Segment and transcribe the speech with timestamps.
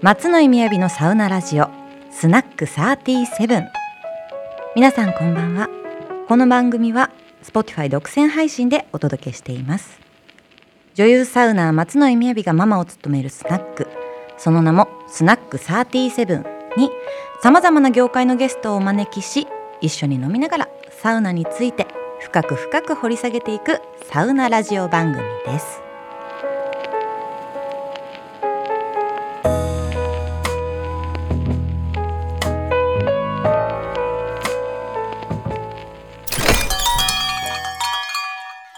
[0.00, 1.68] 松野井みやびのサウナラジオ
[2.10, 3.68] スナック37
[4.74, 5.68] 皆さんこんばんは。
[6.28, 7.10] この番組は
[7.42, 9.98] Spotify 独占配信でお届けしています。
[10.94, 13.88] 女優サウナー松野井みやびがママを務めるスナック。
[14.36, 16.90] その名もスナック37に
[17.42, 19.46] さまざまな業界のゲストをお招きし
[19.80, 20.68] 一緒に飲みながら
[21.02, 21.86] サウナについて
[22.20, 23.80] 深く深く掘り下げていく
[24.10, 25.80] サウナラジオ番組です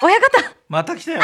[0.03, 1.21] 親方また来たよ。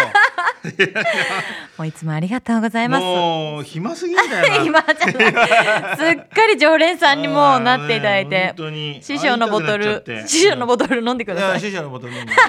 [1.77, 3.03] もういつもありがとうございます。
[3.03, 4.65] もう暇すぎんだよな。
[4.65, 5.97] 今じゃない。
[5.97, 8.47] すっかり常連さんにもなっていただいて。
[8.49, 8.99] 本当に。
[9.03, 11.51] 師匠のボトル師匠のボトル飲んでくいださい。
[11.55, 12.33] や師匠のボトル飲んで。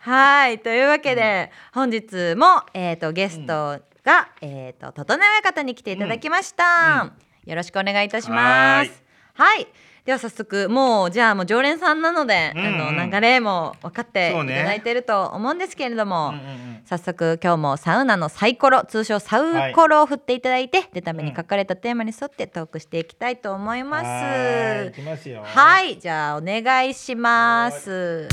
[0.00, 7.12] はいというわけで、本日も、えー、とゲストが、えー、と整え方に来ていただきました、
[7.46, 9.02] よろしくお願いいたします。
[9.34, 9.66] はい
[10.04, 24.04] では早速もうじゃあもう常連さんなので、うんうんあの流れも分かっていただいてると思うんですけれども、うんうんうん早速今日もサウナのサイコロ通称サウコロを振っていただいて、出た目に書かれたテーマに沿ってトークしていきたいと思います。
[24.04, 25.42] はーい行きますよ。
[25.42, 28.28] はい、じゃあお願いします。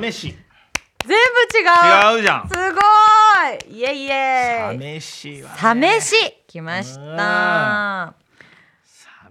[0.00, 0.49] 試し。
[1.06, 2.16] 全部違う。
[2.16, 2.48] 違うじゃん。
[2.48, 2.80] すご
[3.70, 3.78] い。
[3.78, 5.00] イエイイエイ。
[5.00, 5.94] 試しは、サね。
[5.94, 6.14] メシ
[6.46, 8.14] 来ました。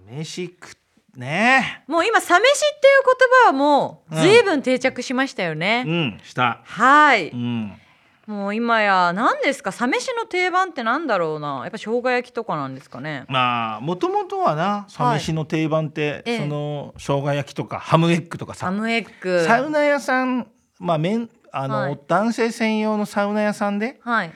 [0.08, 0.76] 試しく
[1.16, 1.84] ね。
[1.86, 5.84] もう今サメシっていう言葉はもう随分定着しましたよね。
[5.86, 6.60] うんした。
[6.64, 7.28] はい。
[7.28, 7.72] うん。
[8.26, 9.72] もう今や何ですか？
[9.72, 18.66] サ飯の定番ってなんだろうなやっぱ生姜焼きとかなんですかねまあもともとはなサ飯の定番って、ええその生姜焼きとかハムエッグとかさ。
[18.66, 20.46] ハムエッグサウナ屋さん
[20.78, 22.00] まあ麺あの、はい。
[22.08, 24.32] 男性専用のサウナ屋さんではい。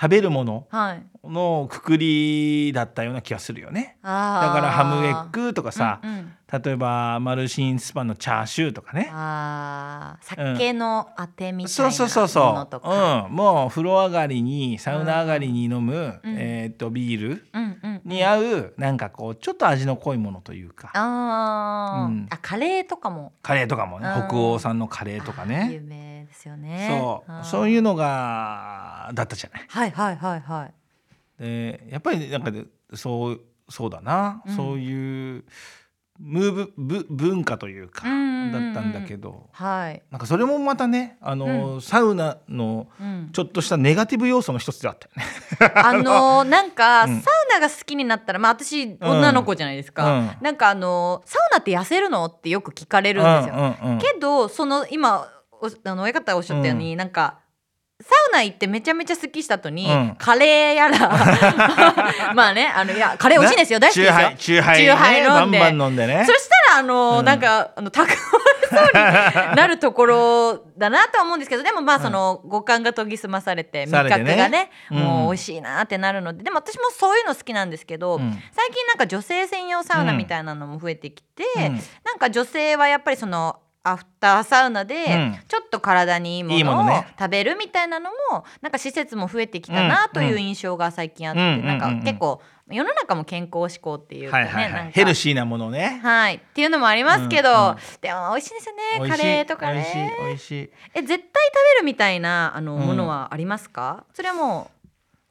[0.00, 1.06] 食べるものはい。
[1.24, 3.98] のくくりだったような気がするよね。
[4.02, 9.08] だからハムエッグとかさ、うんうん例えばマルシンスパンのチャーシューとかね。
[9.10, 13.24] あー酒のあてみたいなそうそうそうもそう、のとか。
[13.24, 16.36] うん、もう風呂上がりにサウナ上がりに飲む、うん。
[16.38, 20.90] えーっとビールうんうんに合うなんかこうちょっと味の濃いものというか。
[20.94, 22.26] あー、うん。
[22.28, 23.32] あカレーとかも。
[23.42, 24.28] カレーとかもねうん。
[24.28, 26.88] 北欧産のカレーとかあー有ね名ですよね。
[26.90, 27.44] そう。
[27.46, 29.64] そうういうのがだったじゃない。
[29.68, 30.74] はいはいはいはい。
[31.42, 32.64] でやっぱりなんかで
[32.94, 34.56] そうそうだな、うん。
[34.56, 35.44] そういう
[36.22, 38.72] ムーブぶ文化というか、うんうんうんうん。
[38.74, 39.48] だったんだけど。
[39.52, 45.72] はい、なんかそれもまたねあの、サウナのうん、ちょっとしたネガティブ要素の一つであったよね。
[45.82, 47.20] あの ーなんか、うん。
[47.20, 50.30] サウナが好きになったらまあ私女の子じゃないですか、うん。
[50.40, 52.26] なんかあのーサウナって痩せるの？
[52.26, 55.28] ってよく聞かれるんですよ、うんうんうんけどその今
[55.62, 57.38] おあの親方がおっしゃったように、なんか
[58.02, 60.16] サウナ行ってめちゃめちゃすっきりした後に、うん。
[60.18, 60.98] カレーやら
[62.34, 63.78] まあねあのいやカレー美味しいですよ。
[63.78, 64.14] 大好きですよ。
[64.14, 65.58] なチューハイチューハイ,、ね、飲んで。
[65.60, 66.24] バンバン飲んでね。
[66.26, 67.24] そしたらあのーうん。
[67.24, 68.16] なんかあのたくそ
[68.78, 68.84] う
[69.50, 74.98] になるところだなとは思うんですけどでもまあその五感が研ぎ澄まされて味覚がねうん。
[74.98, 78.42] もう美味しいなってなるのででも私もそういうの好きなんですけど、うん。
[78.52, 81.62] 最近なんか女性専用サウナみたいなのも増えてきて、うん。
[82.04, 85.38] なんか女性はやっぱりそのアフターサウナでうん。
[85.48, 96.00] ちょっと体にいいものを食べるみたいなのもなんか施設も増えてきたなという印象が最近あって、うんなんか結構世の中も健康志向っていうかね、ヘルシーなものね。
[96.02, 96.36] はい。
[96.36, 100.16] っていうのもありますけど、でも美味しいですよねカレーとかね。
[100.26, 101.28] 美味しいえ絶対食
[101.74, 102.86] べるみたいなあの、うん。
[102.86, 104.04] ものはありますか？
[104.14, 104.70] それはも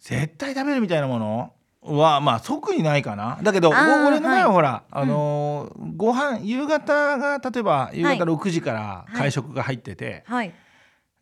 [0.01, 1.53] 絶対食べるみたいなもの？
[1.83, 3.39] はまあ特にないかな。
[3.41, 8.17] だけど俺の前ははほら、あのーご飯夕方が例えば夕はい。
[8.19, 10.53] 方6時から会食が入ってて、うはい。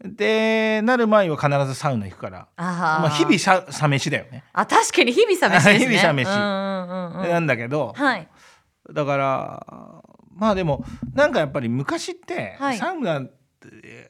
[0.03, 2.47] でなる前は必ずサウナ行くから。
[2.57, 5.79] まあ、日々さサ飯だよね、あ確かに日々サ飯ですね。
[5.79, 6.29] 日々サ飯。
[6.29, 8.27] うなんだけど、はい。
[8.93, 10.03] だから
[10.35, 12.77] まあでもなんかやっぱり昔って、はい。
[12.77, 13.29] サウナで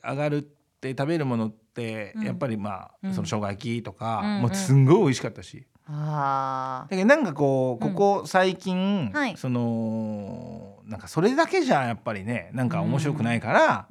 [0.03, 0.41] 上がるっ
[0.79, 2.23] て食べるものって、うん。
[2.23, 3.13] やっぱりまあ、うん。
[3.13, 4.41] その生姜焼きとか、うんうん。
[4.41, 7.93] もうすんごい美味しかったしあだけどなんかこううん。
[7.93, 9.37] ここ最近、はい。
[9.37, 13.87] そのなんかそれだけじゃやっぱりねなんか面白くないから、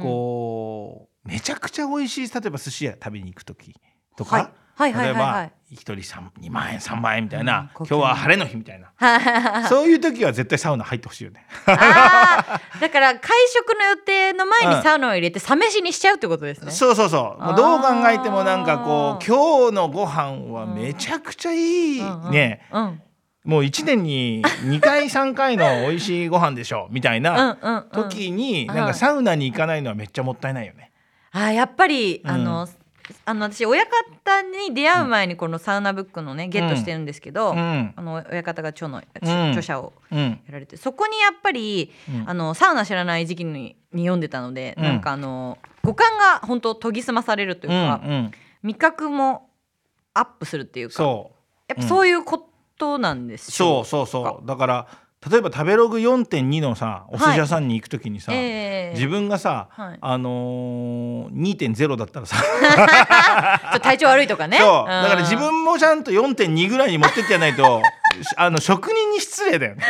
[0.00, 3.74] こうめちゃくちゃ美味しい例えば寿司屋食べに行く時
[4.16, 4.48] とか、はい
[4.80, 5.22] はいはい例えはい。
[5.22, 8.90] はいば一人三2万円3万円みたいな、うん今日は晴れの日みたいな。
[8.96, 11.46] は いそういう時は絶対サウナ入ってほしいよね。
[11.66, 14.76] だから会食の予定の前うん。
[14.78, 16.72] にサウナを入れてサ飯にしちゃうってことですね。
[16.72, 17.42] そうそうそう。
[17.44, 21.56] もうどう考えてもなんかこあう今日のご飯はめちゃくちゃい
[21.98, 23.02] いうんうんねうん。
[23.44, 27.88] もう1年に2回3回の美味しいご飯でしょみたいなうんうんうん。
[27.92, 30.90] 時にうんなんかサウナに行かないのはめっちゃもったいないよね。
[31.32, 32.30] あーやっぱり、うん。
[32.30, 32.68] あの
[33.24, 37.92] あの私親方に出会う前にこのサウナブックのね、ゲットしてるんですけど、うん。
[37.96, 39.48] あの親方が著の、うん。
[39.50, 42.30] 著者をうんやられてそこにやっぱり、うん。
[42.30, 44.84] あのサウナ知らない時期にに読んでたので、うん。
[44.84, 48.30] なんかあの五感が本当研ぎ澄まされるといううんか、うん。
[48.62, 49.48] 味覚も
[50.14, 51.32] アップするっていうかそ
[51.68, 54.46] やっぱそういうことなんですうそうそうそう。
[54.46, 54.86] だから
[55.28, 58.94] 例えば食べログ4.2のさお寿司屋さんに行く時にさ、ええ。
[58.94, 59.98] 自分がさ、はい。
[60.00, 62.42] あのー、2.0だったらさ
[63.82, 64.56] 体調悪いとかね。
[64.58, 64.80] そう。
[64.80, 64.86] うん。
[64.86, 67.82] だから自分もちゃんと4.2ぐらいに持ってってやないと
[68.36, 69.84] あの職人に失礼だよね。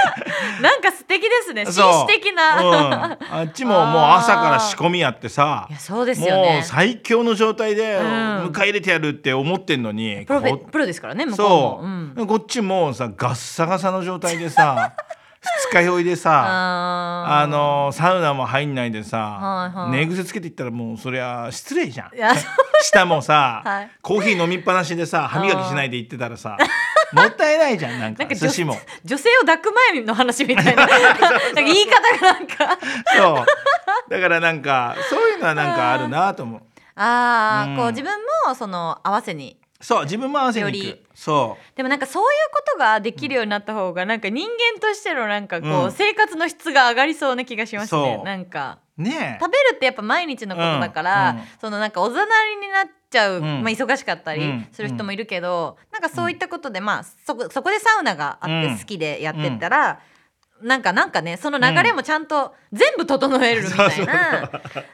[0.60, 1.64] なんか素敵ですね。
[1.64, 2.10] 紳そう。
[2.10, 5.66] 士的な、うん、あっちももう朝から仕込みやってさ。
[5.68, 8.46] いやそうですよもねう最強の状態でうん。
[8.46, 14.92] 迎え入れてやるって思ってんのに、プロフェこプロですからね向こうそもう、ん、こっちもうさガッサガサの状態でさ
[15.70, 19.90] 二日酔いでさあのサウナも入んないでさ、はいはい。
[19.90, 22.32] 寝癖つけていったらもうそりゃ失礼じゃんいや
[22.82, 26.56] 舌もさ、はいコーヒー飲みっぱなしでさ歯磨きしないで行ってたらさ
[27.22, 28.76] もったいないじゃんなんか寿司も。
[29.04, 30.86] 女性を抱く前の話みたいな。
[30.86, 32.78] なんか言い方がなんか。
[33.16, 34.10] そう。
[34.10, 36.62] だからなんかそういうのはなんかあるなと思う。
[36.94, 37.76] ああ、うん。
[37.76, 38.12] こう自分
[38.46, 39.58] もその合わせに。
[39.80, 40.86] そう自分も合わせに行く。
[40.86, 41.06] より。
[41.14, 45.92] そでもなんかそういうことができるようになった方がなんか人間としてのなんかこう、うん。
[45.92, 48.22] 生活の質が上がりそうな気がしますね。
[48.24, 48.78] なんか。
[48.82, 49.44] うねえ。
[49.44, 51.44] 食べるってやっぱ毎日のことだから、うんうん。
[51.60, 53.42] そのなんかおざなりになっちゃう、うん。
[53.42, 54.66] まあ、忙しかったりうん。
[54.72, 58.78] する人もいるけど、なんかそういったことで、まあそこそこでサウナがあってうん。
[58.78, 60.00] 好きでやってったら、
[60.62, 64.50] なんかなんかねその流れもちゃんと全部整えるみたいな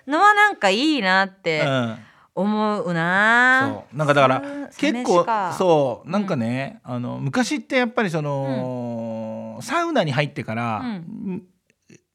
[0.08, 1.98] のはなんかいいなってうん。
[2.34, 3.96] 思うな、そう。
[3.96, 4.42] なんかだから
[4.78, 11.42] 結構そうなんかね、あの昔ってやっぱりその、サウナに入ってから、うん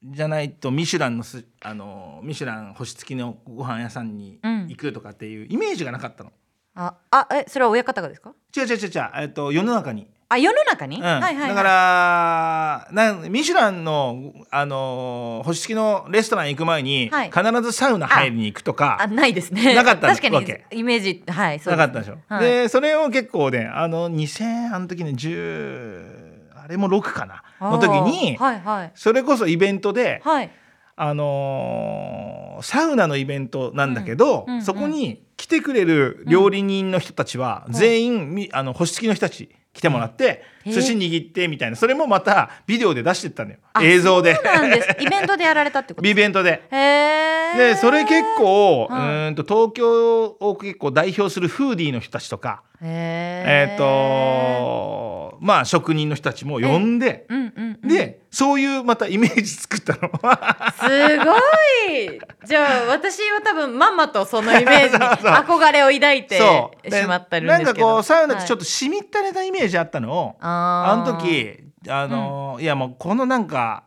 [0.04, 4.68] じゃないとミシュランのすあのミシュラン星付きのご飯屋さんにうん。
[4.68, 6.32] 行くとかっていうイメージがなかったの。
[6.76, 8.36] ああえそれは親方がですか？
[8.56, 11.04] 違う違う違う違う、えっと、世の中に、あ世の中に、うん。
[11.04, 17.32] はいはい、はい、だからなんミシュランの、あの星付きのレストラン行く前に、はい。
[17.32, 19.74] 必ずサウナ入りに行くとかあないですね。
[19.74, 22.18] なかった確かにわけイメージはいそうなかったでしょ。
[22.28, 22.46] はい。
[22.46, 26.27] でそれを結構ねあの2000あの時ね10
[26.68, 27.44] あれも6かな。
[27.62, 28.92] の時に、はいはい。
[28.94, 30.50] それこそイベントで、はい。
[30.98, 34.62] あのーサウナのイベントなんだけど、うん。
[34.64, 40.72] そこに来てくれる料理人の人たちは、全員みあの星付きの人たち来てもらって、うん。
[40.74, 41.78] 寿司握ってみたいな。
[41.78, 43.58] それもまたビデオで出してったのよ。
[43.74, 44.36] あ映像で。
[44.36, 44.98] そうなんです。
[45.00, 46.08] イベントでやられたってこと？
[46.08, 46.64] イベントで。
[46.72, 46.78] へ
[47.56, 49.00] えでそれ結構、はい。
[49.00, 57.28] うーんと東京を結構代表するフーディーの人たちとか、へえっ、とまあ職人の人たちも呼んで、
[57.84, 60.00] でそういうまたイメージ作ったの。
[60.00, 61.38] すご
[61.94, 62.20] い。
[62.46, 67.88] じゃあ私は多分まんまとそのイメージに 憧れを抱いてしまってるんなんかですけど。
[67.88, 70.14] こうサウナってちょっと、としみったれたイメージあったの。
[70.14, 70.92] を、あー。
[70.94, 73.84] あの時あのーいやもうこのなんか、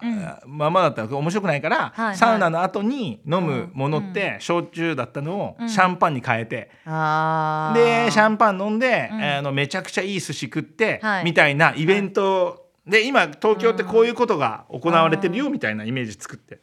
[0.47, 2.17] ままだったら面白くないから、はいはい。
[2.17, 5.69] サウナの後に飲むものって焼酎だったのをうん。
[5.69, 9.23] シャンパンに変えて、でシャンパン飲んで、うん。
[9.23, 11.25] あのめちゃくちゃいい寿司食って、はい。
[11.25, 16.61] みたいなイベント、で今東京ってこういうことが行われてるよみたいなイメージ作って。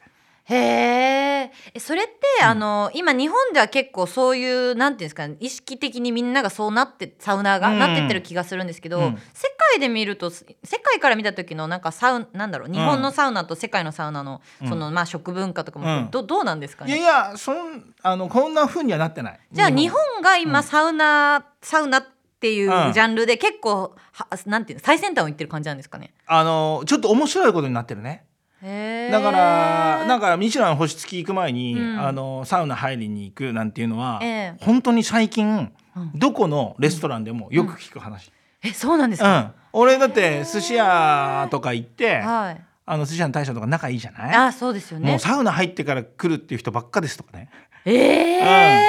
[0.50, 1.50] へー。
[1.74, 2.12] えそれって、
[2.42, 7.78] あの今日本では結構そういうなんていうんですか意識的にみんながそうなってサウナーが、うん。
[7.78, 9.18] なってってる気がするんですけど、うん。
[9.32, 10.44] 世界で見ると世
[10.82, 14.68] 界から見た時のなんかサウなんだろう日本のサウナと世界のサウナの、うん。
[14.68, 16.10] そのまあ食文化とかも、うん。
[16.10, 19.40] どどうなんですかいやいねやそんあのこんな風にはなってない。
[19.52, 19.98] じゃあ日本。
[20.22, 22.04] が今サウナ、サウナっ
[22.40, 22.92] ていううん。
[22.92, 26.12] ジャンルで結構はなんていうの最先端を行ってる感じなんですかね？
[26.26, 28.24] あのちょっと面白いことになってるね。
[28.60, 32.00] だからなんかミシュラン星付き行く前に、うん。
[32.00, 34.64] あのサウナ入りに行くなんていうのは、ええ。
[34.64, 36.10] 本当に最近、うん。
[36.14, 38.32] どこのレストランでもよく聞く話。
[38.64, 42.60] えそうなんですか、うん、俺だって寿司屋とか行って、はい。
[42.84, 44.34] あの寿司屋の大将とか仲いいじゃない？
[44.34, 45.08] あそうですよね。
[45.08, 47.50] もうサウナ入ってから来るっていう人ばっかですとかね。
[47.84, 48.82] ええ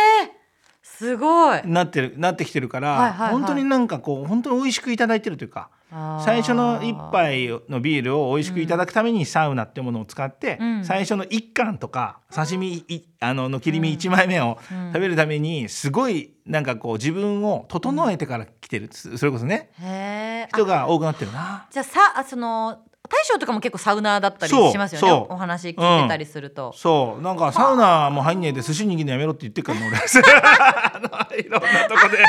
[0.82, 1.62] すごい。
[1.66, 3.32] なってるなってきてるから、はいはいはい。
[3.34, 5.70] 本当になんかこう本当に美味しくいただいてるというか
[6.24, 10.86] 最初の一杯のビールを美味しくいただくためにサウナってものを使って、うん。
[10.86, 14.94] 最初の一貫とか刺身いあのの切り身1枚目をうん。
[14.94, 18.90] 食べるためにすごいなんかこう自分を整えてから来てる。
[18.92, 19.72] そそれこそね。
[20.54, 21.68] 人が多くなってるな。
[21.72, 27.22] じゃあさあその大将とかも結構サウナーだったりしますよねお話聞いてたりすると、そう。
[27.22, 29.98] なんかサウナも入んねえで寿司握るのやめろって言ってっからね俺。
[31.42, 32.24] いろんなとこで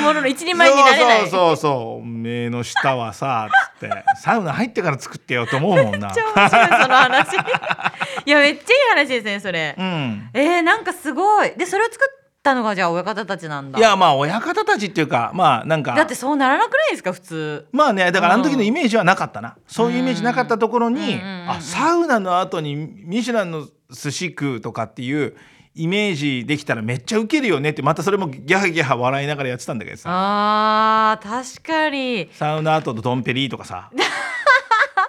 [0.00, 1.20] 本物の一人前になれない。
[1.22, 3.48] そうそうそう目の下はさ
[3.80, 4.04] つって。
[4.22, 6.08] サウナ入ってから作ってよと思うもんな。
[6.08, 7.36] めっちゃ面白いその話。
[8.26, 10.30] いやめっちゃいい話ですねそれ、うん。
[10.34, 11.52] えー、なんかすごい。
[11.56, 13.78] でそれを作ったのがじゃあ親方たちなんだ。
[13.78, 15.94] いやまあ親方たちっていうかまあなんか。
[15.94, 17.66] だってそうならなくないですか普通。
[17.72, 21.50] まあねだからあの時のイメージはなかったな、そういうイメージなかったところに、うんうんうんうん。
[21.50, 25.36] あサウナの後にミシュランの寿司食うとかっていう
[25.80, 30.10] イメージできたらめっちゃウケるよねってまたそれもギャハギャハ笑いながらやってたんだけどさ。
[30.12, 32.28] あー確かに。
[32.32, 33.90] サウナ後のドンペリとかさ、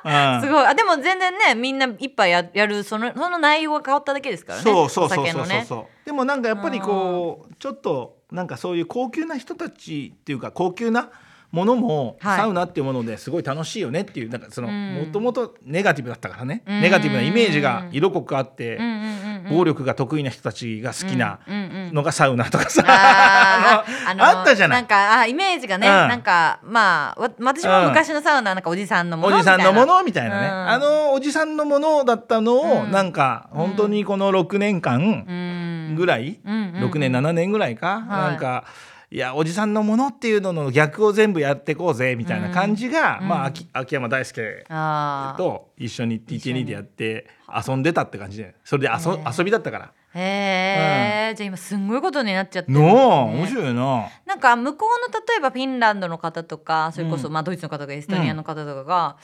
[0.05, 0.41] うん。
[0.41, 0.65] すごい。
[0.65, 6.05] あでも全然ねみんな一杯ややるそのその内容が変わっただけですからねそうそうそうそうそうそう。
[6.05, 11.09] でもなんかやっぱりこうちょっとなんかそういう高級な人たちっていうか高級な
[11.51, 12.39] ものもはい。
[12.39, 14.95] サウナっていうものですごい楽しいよねっていうなんかそのうん。
[14.95, 16.63] もともとネガティブだったからね。
[16.65, 16.81] うん。
[16.81, 19.11] ネガティブなイメージが色濃くあってうんうん
[19.51, 22.84] 暴力が得意な人たちが好きなのがサウナとかさ。
[22.88, 23.84] あ
[24.41, 24.84] ったじゃない。
[24.84, 25.93] んかあイメージがね、うん。
[25.93, 30.48] なんかまあわ私も昔のサウナなんかおじさんのものおじさんのものみたいなね。
[30.48, 30.70] うん。
[30.70, 32.91] あのおじさんのものだったのをうん。
[32.91, 35.96] なんか本当にこの6年間うん。
[35.96, 36.39] ぐらい？
[36.46, 36.89] うんうんうん。
[36.91, 38.08] 6年7年ぐらいか、はい。
[38.08, 38.63] なんか
[39.13, 43.27] いやおじさんのものっていうのの逆を全部やってこうぜみたいな感じが、うん。
[43.27, 44.65] まあ秋秋山大輔
[45.38, 47.27] と一緒に TT2 でやって
[47.68, 49.91] 遊んでたって感じでそれで遊,、ね遊びだったから。
[50.13, 52.89] へえ、じゃあ今すんごいことになっちゃってるね。
[52.89, 54.08] あ面白いよな。
[54.25, 59.18] なんか向こうの例えばフィンランドの方とかそれこそ、うんまあドイツの方とかエストニアの方とかが、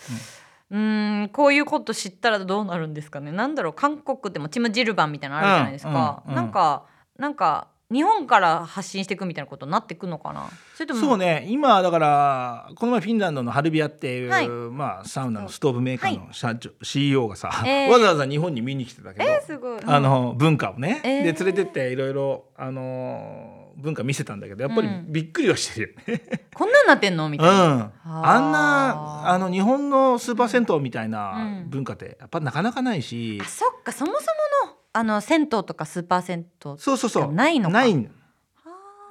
[0.70, 1.30] うーん。
[1.30, 6.86] こういうこと知ったらどうなるんですかねなんだろう韓国でもチムジルバンみたいなのあるじゃないですか、うんうんうんなんか
[7.18, 10.50] なんか日本から発信していくみたいなことになっていくのかな？
[10.76, 11.46] それともそうね。
[11.48, 14.50] 今だからこの前フィンランドのハルビアっていう、はい。
[14.50, 17.90] まあ、サウナのストーブメーカーの社長、CEO がさ、えー。
[17.90, 19.80] わざわざ日本に見に来てたけど、えー、すごい。
[19.86, 21.24] あの文化をね、えー。
[21.24, 25.06] で連れてっていろいろあの文化見せたんだけどやっぱりうん。
[25.08, 26.22] びっくりはしてるよね。
[26.54, 27.30] こんなんなってんの？
[27.30, 31.70] みたいな、うん、あんなあの日本のスーパー銭湯みたいなうん。
[31.70, 33.94] 文化ってやっぱなかなかないし、あそっか。
[33.94, 34.20] そもそ
[34.66, 37.32] ものあの銭湯とかスーパー銭湯そうそうそう。
[37.34, 37.74] ないのか。
[37.74, 38.10] ない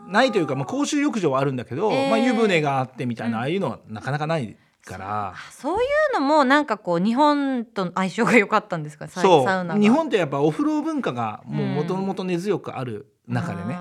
[0.09, 2.11] ないというか、まあ、公衆浴場はあるんだけど、えー。
[2.11, 5.29] まあ、湯船があってみたいな、うんああいうのはなかなかないから。
[5.31, 5.35] あ。
[5.51, 9.09] そういうのもなんかこう日本と相性が良かったんですか？
[9.09, 13.75] サウナ日本ってやっぱお風呂文化がもともと根強くある中でね、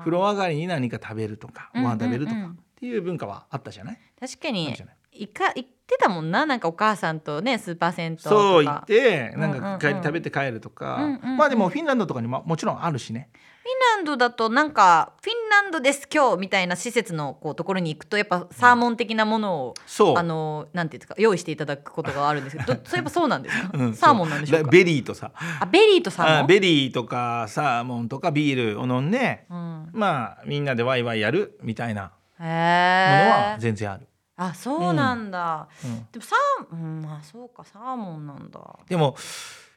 [0.00, 2.50] 風呂上がりに何か食べるとかうんご飯食べるとかうんうん。
[2.52, 4.66] っていう文化はあったじゃない,、確かに。
[4.68, 4.96] あるじゃない？
[5.18, 6.46] いか行ってたもんな？
[6.46, 8.30] なんかお母さんとねスーパー銭湯とか。
[8.30, 11.36] そう言ってなんか帰り食べて帰るとか、うんうんうん。
[11.36, 13.28] まあでもフィンランドとかにももちろんあるしね。
[13.32, 20.16] フィンランドだとなんかフィンランドです今日みたいな施設のこうところに行くとやっぱサーモン的なものを、そう。
[20.16, 25.32] あのなんていうんですか用意していただくことがあるんですけどど そういえばそうなんですか、うんサーモンなんでしょうベリーとさ。
[25.60, 26.38] あベリーとサーモン？
[26.44, 34.07] あベリーとかサーモンとかビールを飲んでうん、まあみんなでワイワイやるみたいなへものはえ全然ある、
[34.40, 36.06] あそうなんだ、うん。
[36.12, 38.60] でもサーうんまあそうかサーモンなんだ。
[38.88, 39.16] でも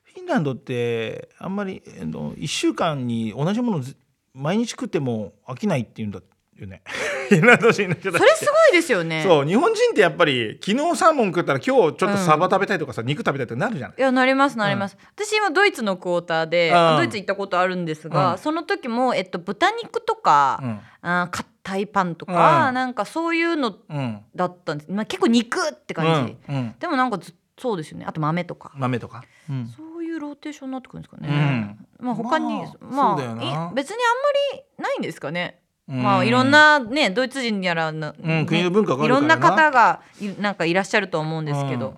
[0.03, 3.97] フィンランドってあんまりあの1週間に同じものず
[4.33, 6.21] 毎日食っても飽きないっていうんだ
[6.57, 6.83] よね。
[7.29, 9.23] フィンランド人の人それすごいですよね。
[9.25, 13.91] そう日本人ってやっぱり昨日サーモン食ったら今日ちょっとサバ食べたいとかさ、肉食べたいってなるじゃん。
[13.91, 16.97] いやなりますなります、私今ドイツのクォーターで、うん。
[16.97, 18.37] ドイツ行ったことあるんですが、うん。
[18.37, 20.79] その時も、えっと、豚肉とか、うん。
[21.01, 22.73] あー硬いパンとか、うん。
[22.73, 24.21] なんかそういうのうん。
[24.35, 26.55] だったんです、まあ、結構肉って感じ、うん。
[26.55, 26.75] うん。
[26.79, 28.05] でもなんかずそうですよね。
[28.07, 29.67] あと豆とか、豆とか、うん。
[29.67, 31.87] そういうローテーションになってくるんですかうね、ん。
[31.99, 32.45] まあ他に
[32.79, 36.01] まあまあ別にあんまりないんですかね、うん。
[36.01, 39.35] まあいろんなねドイツ人やらな、うんね国の文化があるからな。
[39.35, 41.97] いろんな方がいなんかいらっしゃると思うんですけど、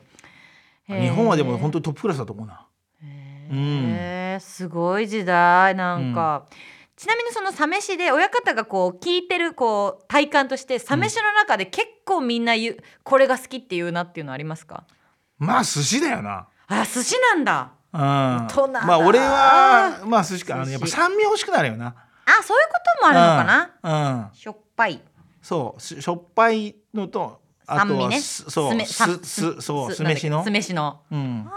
[0.88, 2.67] 日本はでも本当にトップクラスだと思うな。
[3.01, 4.39] へー。
[4.39, 6.46] すごい時代なんか、
[6.95, 14.85] ちなみにそのサ飯で親方がこう聞いてるこう体感としてサ飯の中で結構みんな言うこれが好きっていうなっていうのありますか？
[15.39, 16.47] まあ寿司だよな。
[16.67, 17.71] あ寿司なんだ。
[17.93, 18.00] うん。
[18.00, 18.47] ま
[18.93, 20.62] あ俺はまあ寿司か。
[20.62, 21.95] あのやっぱ酸味欲しくなるよな。
[22.25, 23.43] あそういうこともあるのか
[23.81, 25.01] な、うん、うん、しょっぱい。
[25.41, 25.81] そう。
[25.81, 28.19] ししょっぱいのとあとは酸味ね。
[28.21, 29.91] すそう。
[29.93, 30.43] 酢飯の。
[30.43, 31.01] 酢飯の。
[31.12, 31.50] うん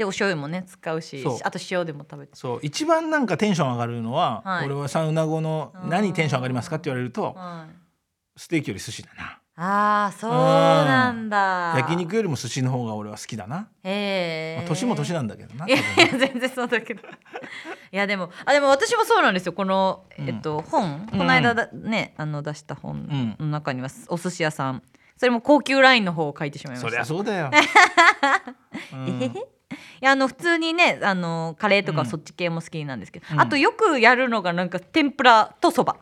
[0.00, 1.38] でお醤油もね使うしそう。
[1.42, 2.34] あと塩でも食べて。
[2.34, 2.60] そう。
[2.62, 4.64] 一番なんかテンション上がるのは、はい。
[4.64, 5.90] 俺はサウナ後のうん。
[5.90, 7.74] 何テンション上がりますかって言われるとはい。
[8.34, 9.38] ステーキより寿司だな。
[9.62, 11.74] ああそうなんだ。
[11.76, 17.02] 焼肉よりも寿司の方が俺は好きだな、ええまあ年も年なんだけどないやいや 全然そうだけど。
[17.02, 17.04] い
[17.90, 19.52] やでもあでも私もそうなんですよ。
[19.52, 20.28] この、うん。
[20.30, 24.82] えっと本この間だ、ねあの出した本の中にはお寿司屋さん。
[25.18, 26.88] それも高級ラインの方を書いてしまいました。
[26.88, 27.50] そりゃそうだよ、
[28.94, 29.06] うん。
[29.20, 29.59] えへへ
[30.00, 32.06] いやあの普通にねあのカレーとかうん。
[32.06, 33.40] そっち系も好きなんですけど、うん。
[33.40, 35.96] あとよくやるのがなんか天ぷらとそば。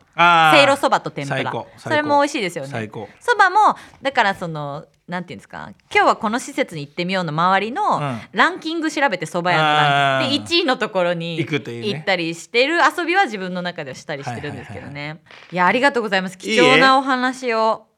[0.53, 1.53] せいろそばと天ぷら。
[1.77, 2.89] それも美味しいですよね。
[3.19, 8.19] そばもだからそのなんていうんですか今日はこの施設に行ってみようの周りのうん。
[8.31, 10.47] ランキング調べてそば屋のランキング。
[10.47, 12.77] で1位のところに行ったりしてる。
[12.97, 15.21] 遊びは自分の中ではしたりしてるんですけどはいね
[15.51, 16.33] いやありがとうございます。
[16.33, 17.88] いい貴重なお話を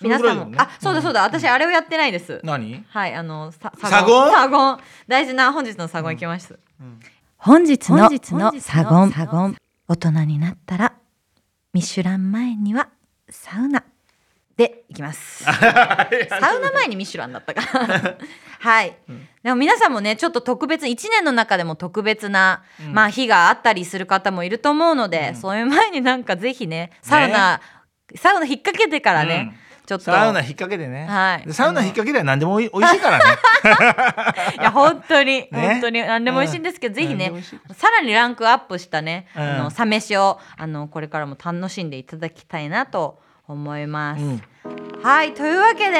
[0.00, 0.58] 皆さんも、ね。
[0.58, 2.40] あそうだそうだ、私あれをやってないです。
[2.44, 2.84] 何？
[2.88, 4.30] はいあのさサゴン？
[4.30, 4.78] サゴン？
[5.08, 7.00] 大事な本日のサゴン行きます、うん。
[7.36, 9.10] 本日の本日のサゴン。
[9.12, 9.56] サゴン。
[9.88, 10.94] 大人になったら
[11.72, 12.88] ミシュラン前には
[13.28, 13.84] サウナ。
[14.56, 15.44] でいきます。
[15.44, 17.60] サウナ前にミシュランだったか
[18.58, 18.96] はい、
[19.42, 22.94] でも皆さんもねちょっと特別1年の中でも特別な、うん。
[22.94, 25.36] まあ日があったりする方もいると思うので、うん。
[25.36, 27.60] そういう前になんかぜひねサウナ、
[28.14, 29.54] サウナ引っ掛けてからね、
[29.86, 30.04] ちょっと。
[30.04, 31.46] サウナ引っ掛けてね、はい。
[31.46, 33.24] でサウナ引っ掛けりゃ何でもおい美味しいからね。
[34.60, 35.50] いや本当に、ね。
[35.52, 36.02] 本当に。
[36.02, 36.96] 何でも美味しいんですけど、うん。
[36.96, 37.32] ぜひね
[37.74, 39.42] さらにランクアップしたね、うん。
[39.42, 44.22] あのサ飯をあのこれからも楽しんでいただきたいなと思います。
[44.22, 44.42] うん。
[45.02, 45.96] はいというわけで、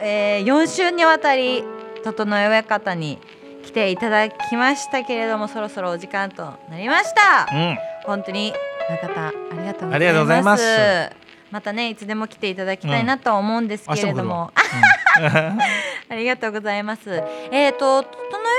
[0.00, 1.64] えー、4週にわたり
[2.04, 3.18] 整え親方に
[3.64, 7.48] 来ていただきましたけれどもそろそろお時間となりました。
[7.52, 7.78] うん。
[8.04, 8.54] 本当に
[8.88, 11.27] 親方ありがとうございます。
[11.50, 14.52] またねいつでも来ていただきたいなとは思うんですけれども、
[15.16, 17.22] ありがとうございます。
[17.50, 18.08] えっ、と整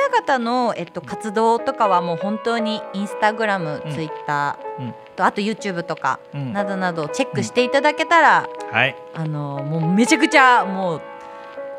[0.08, 3.94] え方のえっと活動とかはもう本当にインスタグラム、うん。
[3.94, 4.90] ツイッタうん。
[4.90, 6.54] ーとあと YouTube とかうん。
[6.54, 8.96] などなどチェックしていただけたら、はい。
[9.14, 11.02] あのもうめちゃくちゃもう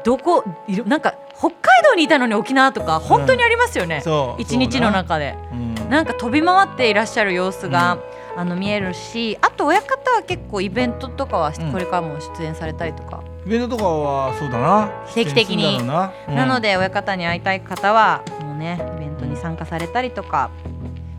[0.04, 4.00] どこいるなんか北海道にいたのに沖縄とか本当にありますよね。
[4.02, 5.36] そう一日の中で。
[5.52, 5.90] うん。
[5.90, 7.98] なんか飛び回っていらっしゃる様子が、
[8.36, 14.90] あの見えるしあと親方は結構イベントとかはうんこれからも出演されたりとか、イベントとかはそうだな。
[15.14, 15.84] 定期的に。
[15.86, 20.50] な,うん、なので親方に会いたい方はもうねイベントに参加されたりとか。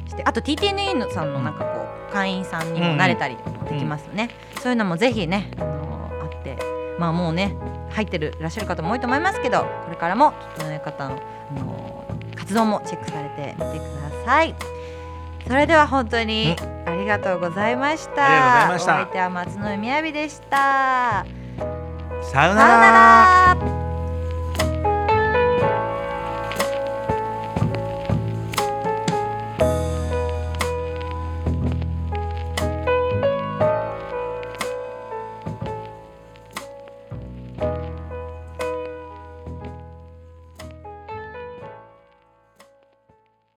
[0.07, 4.29] してあと TTNE のさんのなんかこう会員さんにもなれたりもできますよね、
[4.61, 6.57] そういうのもぜひね、あのーあって。
[6.99, 7.55] まあもうね
[7.91, 14.53] 入ってるいらっしゃる方も多いと思いますけどこれからも整え方の、あのー活動もチェックされてみてください
[15.47, 18.71] それでは本当にありがとうございました。
[18.75, 21.25] お相手は松野みやびでした。
[22.21, 23.80] さよなさよならら